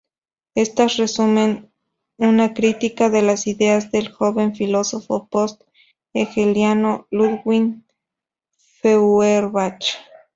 Estas 0.55 0.97
resumen 0.97 1.71
una 2.17 2.55
crítica 2.55 3.11
de 3.11 3.21
las 3.21 3.45
ideas 3.45 3.91
del 3.91 4.11
joven 4.11 4.55
filósofo 4.55 5.27
post-hegeliano 5.27 7.05
Ludwig 7.11 7.83
Feuerbach. 8.81 9.83